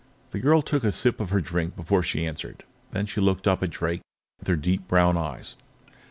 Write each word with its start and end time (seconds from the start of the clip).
The 0.31 0.39
girl 0.39 0.63
took 0.63 0.83
a 0.83 0.91
sip 0.91 1.19
of 1.19 1.29
her 1.29 1.41
drink 1.41 1.75
before 1.75 2.01
she 2.01 2.25
answered. 2.25 2.63
Then 2.89 3.05
she 3.05 3.21
looked 3.21 3.47
up 3.47 3.61
at 3.61 3.69
Drake 3.69 4.01
with 4.39 4.47
her 4.47 4.55
deep 4.55 4.87
brown 4.87 5.15
eyes. 5.15 5.55